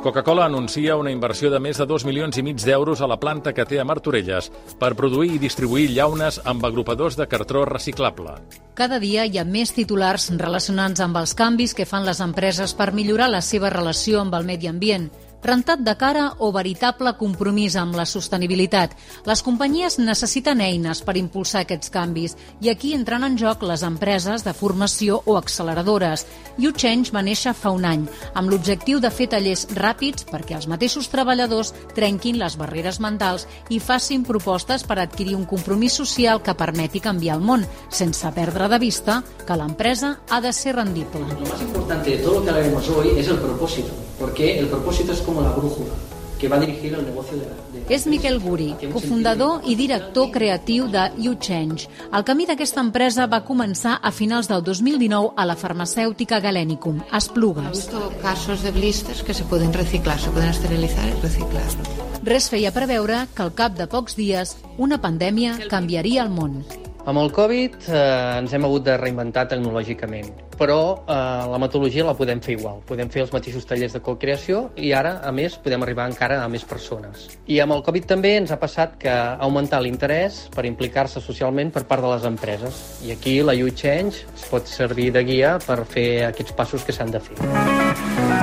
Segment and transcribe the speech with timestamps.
[0.00, 3.52] Coca-Cola anuncia una inversió de més de 2 milions i mig d'euros a la planta
[3.52, 4.48] que té a Martorelles
[4.80, 8.32] per produir i distribuir llaunes amb agrupadors de cartró reciclable.
[8.80, 12.94] Cada dia hi ha més titulars relacionats amb els canvis que fan les empreses per
[12.96, 15.10] millorar la seva relació amb el medi ambient
[15.42, 18.94] rentat de cara o veritable compromís amb la sostenibilitat.
[19.26, 24.44] Les companyies necessiten eines per impulsar aquests canvis i aquí entren en joc les empreses
[24.44, 26.26] de formació o acceleradores.
[26.60, 31.08] YouChange va néixer fa un any amb l'objectiu de fer tallers ràpids perquè els mateixos
[31.12, 37.00] treballadors trenquin les barreres mentals i facin propostes per adquirir un compromís social que permeti
[37.00, 41.20] canviar el món, sense perdre de vista que l'empresa ha de ser rendible.
[41.20, 45.12] Lo más importante de todo lo que hablaremos hoy es el propósito, porque el propósito
[45.12, 45.94] es como la brújula
[46.40, 47.52] que va a dirigir el negocio de la...
[47.72, 51.88] De És Miquel Guri, cofundador i director creatiu de YouChange.
[52.16, 57.18] El camí d'aquesta empresa va començar a finals del 2019 a la farmacèutica Galenicum, a
[57.18, 57.70] Esplugues.
[57.76, 61.88] visto casos de blisters que se pueden reciclar, se pueden esterilizar y reciclarlos.
[62.24, 66.64] Res feia preveure que al cap de pocs dies una pandèmia canviaria el món.
[67.10, 68.00] Amb el Covid eh,
[68.38, 71.14] ens hem hagut de reinventar tecnològicament, però eh,
[71.50, 72.84] la metodologia la podem fer igual.
[72.86, 76.46] Podem fer els mateixos tallers de co-creació i ara, a més, podem arribar encara a
[76.52, 77.26] més persones.
[77.50, 81.74] I amb el Covid també ens ha passat que ha augmentat l'interès per implicar-se socialment
[81.74, 82.78] per part de les empreses.
[83.02, 87.10] I aquí la YouChange es pot servir de guia per fer aquests passos que s'han
[87.10, 88.39] de fer.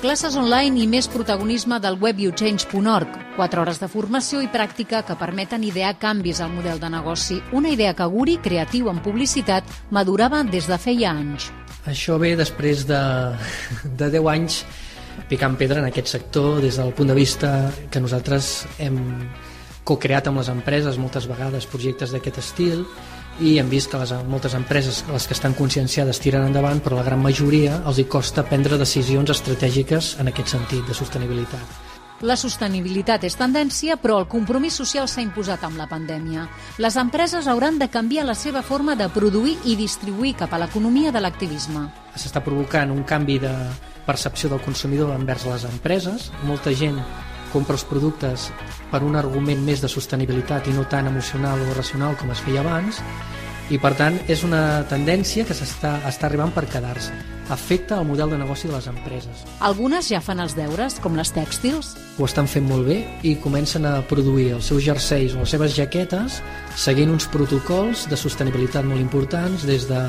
[0.00, 3.18] Classes online i més protagonisme del web youchange.org.
[3.36, 7.36] 4 hores de formació i pràctica que permeten idear canvis al model de negoci.
[7.52, 11.50] Una idea que Guri, creatiu en publicitat, madurava des de feia anys.
[11.84, 13.02] Això ve després de,
[13.84, 14.62] de 10 anys
[15.28, 17.52] picant pedra en aquest sector des del punt de vista
[17.92, 18.96] que nosaltres hem
[19.84, 22.86] co-creat amb les empreses moltes vegades projectes d'aquest estil
[23.40, 27.06] i hem vist que les, moltes empreses, les que estan conscienciades, tiren endavant, però la
[27.06, 31.78] gran majoria els hi costa prendre decisions estratègiques en aquest sentit de sostenibilitat.
[32.20, 36.44] La sostenibilitat és tendència, però el compromís social s'ha imposat amb la pandèmia.
[36.76, 41.14] Les empreses hauran de canviar la seva forma de produir i distribuir cap a l'economia
[41.16, 41.86] de l'activisme.
[42.12, 43.54] S'està provocant un canvi de
[44.04, 46.28] percepció del consumidor envers les empreses.
[46.44, 47.00] Molta gent
[47.52, 48.48] compra els productes
[48.90, 52.64] per un argument més de sostenibilitat i no tan emocional o racional com es feia
[52.64, 53.02] abans
[53.70, 58.30] i per tant és una tendència que s'està està arribant per quedar-se afecta el model
[58.30, 61.96] de negoci de les empreses Algunes ja fan els deures, com les tèxtils.
[62.18, 65.74] ho estan fent molt bé i comencen a produir els seus jerseis o les seves
[65.76, 66.40] jaquetes
[66.76, 70.00] seguint uns protocols de sostenibilitat molt importants des de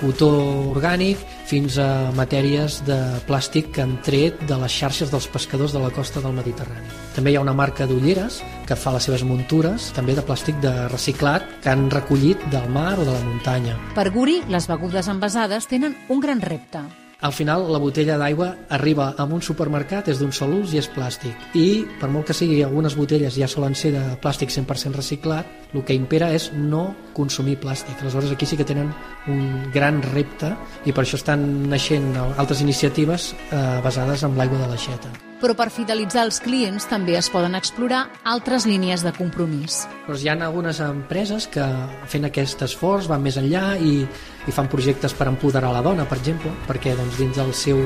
[0.00, 0.30] cotó
[0.72, 1.18] orgànic
[1.48, 5.90] fins a matèries de plàstic que han tret de les xarxes dels pescadors de la
[5.92, 6.86] costa del Mediterrani.
[7.16, 10.72] També hi ha una marca d'ulleres que fa les seves muntures també de plàstic de
[10.92, 13.78] reciclat que han recollit del mar o de la muntanya.
[13.96, 16.83] Per Guri, les begudes envasades tenen un gran repte.
[17.20, 20.88] Al final, la botella d'aigua arriba a un supermercat, és d'un sol ús i és
[20.92, 21.48] plàstic.
[21.56, 25.84] I, per molt que sigui, algunes botelles ja solen ser de plàstic 100% reciclat, el
[25.84, 28.00] que impera és no consumir plàstic.
[28.02, 28.92] Aleshores, aquí sí que tenen
[29.28, 30.54] un gran repte
[30.84, 35.33] i per això estan naixent altres iniciatives eh, basades en l'aigua de l'aixeta.
[35.44, 39.82] Però per fidelitzar els clients també es poden explorar altres línies de compromís.
[40.06, 41.66] Però hi ha algunes empreses que
[42.08, 44.06] fent aquest esforç van més enllà i,
[44.48, 47.84] i fan projectes per empoderar la dona, per exemple, perquè doncs, dins del seu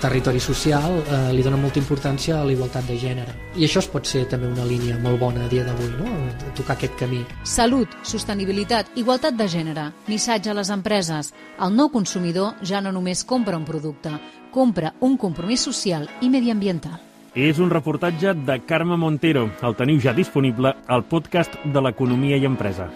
[0.00, 3.34] territori social eh, li dona molta importància a la igualtat de gènere.
[3.58, 6.14] I això es pot ser també una línia molt bona a dia d'avui, no?
[6.56, 7.24] tocar aquest camí.
[7.42, 11.34] Salut, sostenibilitat, igualtat de gènere, missatge a les empreses.
[11.58, 14.14] El nou consumidor ja no només compra un producte,
[14.50, 16.98] compra un compromís social i mediambiental.
[17.34, 19.46] És un reportatge de Carme Montero.
[19.62, 22.88] El teniu ja disponible al podcast de l'Economia i Empresa.